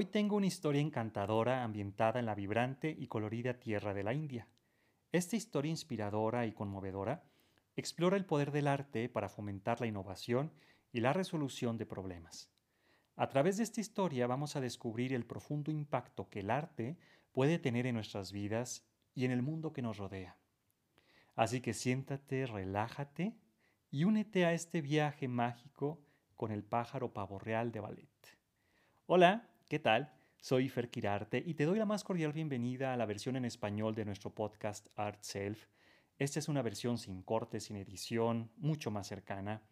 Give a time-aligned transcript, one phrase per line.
[0.00, 4.46] Hoy tengo una historia encantadora ambientada en la vibrante y colorida tierra de la India.
[5.10, 7.24] Esta historia inspiradora y conmovedora
[7.74, 10.52] explora el poder del arte para fomentar la innovación
[10.92, 12.48] y la resolución de problemas.
[13.16, 16.96] A través de esta historia vamos a descubrir el profundo impacto que el arte
[17.32, 18.86] puede tener en nuestras vidas
[19.16, 20.36] y en el mundo que nos rodea.
[21.34, 23.34] Así que siéntate, relájate
[23.90, 26.00] y únete a este viaje mágico
[26.36, 28.38] con el pájaro pavo real de ballet.
[29.06, 30.12] Hola, ¿qué tal?
[30.40, 33.94] Soy Fer Kirarte y te doy la más cordial bienvenida a la versión en español
[33.94, 35.66] de nuestro podcast Art Self.
[36.18, 39.62] Esta es una versión sin cortes, sin edición, mucho más cercana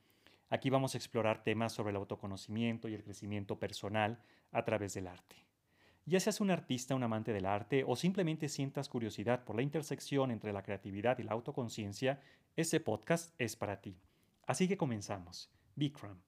[0.49, 4.21] Aquí vamos a explorar temas sobre el autoconocimiento y el crecimiento personal
[4.53, 5.37] a través del arte.
[6.05, 10.31] Ya seas un artista, un amante del arte o simplemente sientas curiosidad por la intersección
[10.31, 12.21] entre la creatividad y la autoconciencia,
[12.55, 13.99] este podcast es para ti.
[14.47, 15.51] Así que comenzamos.
[15.75, 16.21] Bikram.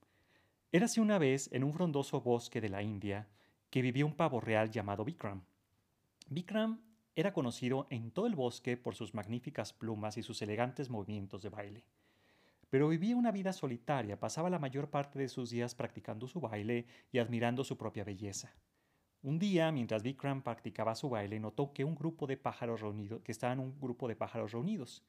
[0.72, 3.28] Érase una vez en un frondoso bosque de la India
[3.70, 5.42] que vivía un pavo real llamado Bikram.
[6.28, 6.80] Bikram
[7.14, 11.48] era conocido en todo el bosque por sus magníficas plumas y sus elegantes movimientos de
[11.48, 11.84] baile
[12.70, 16.86] pero vivía una vida solitaria, pasaba la mayor parte de sus días practicando su baile
[17.10, 18.52] y admirando su propia belleza.
[19.22, 23.32] Un día, mientras Vikram practicaba su baile, notó que un grupo de pájaros reunidos, que
[23.32, 25.02] estaban un grupo de pájaros reunidos.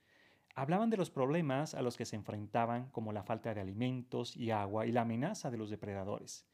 [0.56, 4.52] Hablaban de los problemas a los que se enfrentaban, como la falta de alimentos y
[4.52, 6.46] agua y la amenaza de los depredadores.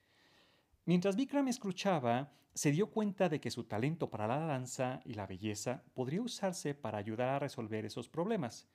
[0.87, 5.25] Mientras Vikram escuchaba, se dio cuenta de que su talento para la danza y la
[5.25, 8.67] belleza podría usarse para ayudar a resolver esos problemas.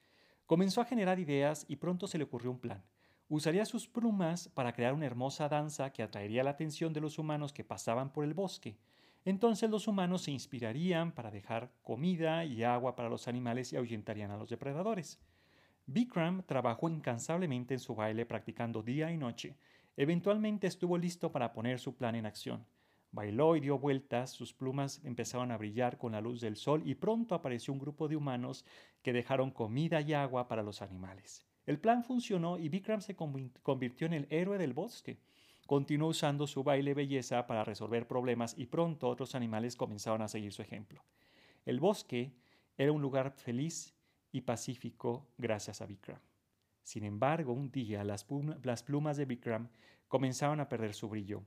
[0.44, 2.82] Comenzó a generar ideas y pronto se le ocurrió un plan.
[3.28, 7.52] Usaría sus plumas para crear una hermosa danza que atraería la atención de los humanos
[7.52, 8.76] que pasaban por el bosque.
[9.24, 14.32] Entonces los humanos se inspirarían para dejar comida y agua para los animales y ahuyentarían
[14.32, 15.20] a los depredadores.
[15.86, 19.56] Bikram trabajó incansablemente en su baile practicando día y noche.
[19.96, 22.66] Eventualmente estuvo listo para poner su plan en acción.
[23.12, 26.94] Bailó y dio vueltas, sus plumas empezaron a brillar con la luz del sol y
[26.94, 28.64] pronto apareció un grupo de humanos
[29.02, 31.44] que dejaron comida y agua para los animales.
[31.66, 35.18] El plan funcionó y Bikram se convirtió en el héroe del bosque.
[35.66, 40.52] Continuó usando su baile belleza para resolver problemas y pronto otros animales comenzaron a seguir
[40.52, 41.04] su ejemplo.
[41.64, 42.32] El bosque
[42.76, 43.94] era un lugar feliz
[44.32, 46.29] y pacífico gracias a Bikram.
[46.82, 49.68] Sin embargo, un día las, plumas de Bikram
[50.08, 51.44] comenzaron a perder su brillo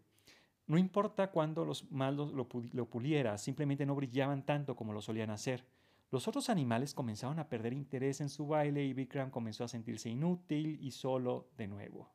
[0.65, 5.65] no importa cuándo los malos lo, puliera, simplemente no brillaban tanto como lo solían hacer.
[6.09, 10.09] Los otros animales comenzaron a perder interés en su baile y Bikram comenzó a sentirse
[10.09, 12.11] inútil y solo de nuevo.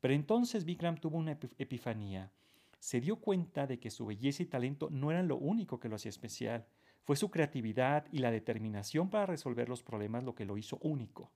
[0.00, 2.30] Pero entonces Bikram tuvo una epifanía.
[2.78, 5.96] Se dio cuenta de que su belleza y talento no eran lo único que lo
[5.96, 6.66] hacía especial.
[7.04, 11.30] Fue su creatividad y la determinación para resolver los problemas lo que lo hizo único.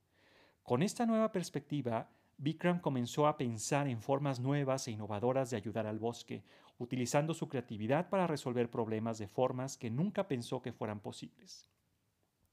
[0.67, 5.87] Con esta nueva perspectiva, Bikram comenzó a pensar en formas nuevas e innovadoras de ayudar
[5.87, 6.43] al bosque,
[6.79, 11.71] utilizando su creatividad para resolver problemas de formas que nunca pensó que fueran posibles.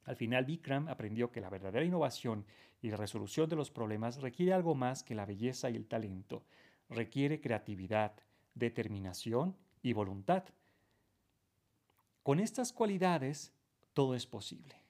[0.03, 2.45] Al final, Bikram aprendió que la verdadera innovación
[2.83, 6.43] y resolución de los problemas requiere algo más que la belleza y el talento.
[6.89, 8.13] Requiere creatividad,
[8.53, 10.43] determinación y voluntad.
[12.21, 13.55] Con estas cualidades,
[13.95, 14.82] todo es posible.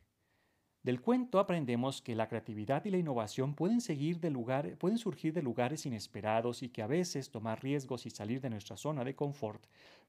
[0.84, 5.32] Del cuento aprendemos que la creatividad y la innovación pueden, seguir de lugar, pueden surgir
[5.32, 9.16] de lugares inesperados y que a veces tomar riesgos y salir de nuestra zona de
[9.16, 9.64] confort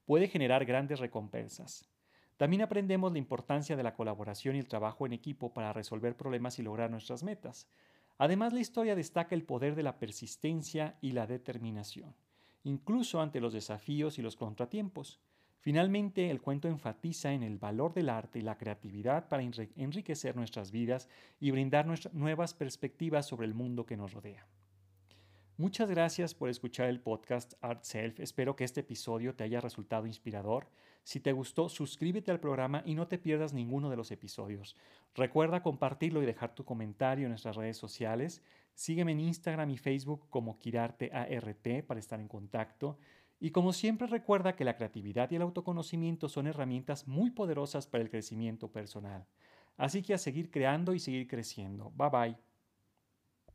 [0.04, 1.88] puede generar grandes recompensas.
[2.36, 6.58] También aprendemos la importancia de la colaboración y el trabajo en equipo para resolver problemas
[6.58, 7.68] y lograr nuestras metas.
[8.18, 12.16] Además, la historia destaca el poder de la persistencia y la determinación,
[12.64, 15.20] incluso ante los desafíos y los contratiempos.
[15.64, 20.70] Finalmente, el cuento enfatiza en el valor del arte y la creatividad para enriquecer nuestras
[20.70, 21.08] vidas
[21.40, 24.46] y brindar nuevas perspectivas sobre el mundo que nos rodea.
[25.56, 28.20] Muchas gracias por escuchar el podcast Art Self.
[28.20, 30.68] Espero que este episodio te haya resultado inspirador.
[31.02, 34.76] Si te gustó, suscríbete al programa y no te pierdas ninguno de los episodios.
[35.14, 38.42] Recuerda compartirlo y dejar tu comentario en nuestras redes sociales.
[38.74, 42.98] Sígueme en Instagram y Facebook como KirateART para estar en contacto.
[43.40, 48.02] Y como siempre recuerda que la creatividad y el autoconocimiento son herramientas muy poderosas para
[48.02, 49.26] el crecimiento personal.
[49.76, 51.90] Así que a seguir creando y seguir creciendo.
[51.96, 52.53] Bye bye.